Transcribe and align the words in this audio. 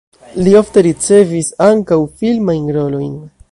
Li 0.45 0.53
ofte 0.61 0.81
ricevis 0.87 1.51
ankaŭ 1.67 2.01
filmajn 2.23 2.67
rolojn. 2.79 3.13